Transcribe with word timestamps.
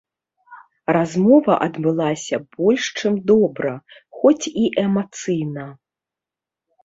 Размова 0.95 1.57
адбылася 1.65 2.39
больш 2.55 2.87
чым 3.01 3.19
добра, 3.31 3.73
хоць 4.21 4.45
і 4.65 4.65
эмацыйна. 4.85 5.67